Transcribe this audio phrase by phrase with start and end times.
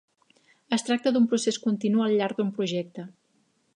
[0.77, 3.07] Es tracta d'un procés continu al llarg d'un projecte.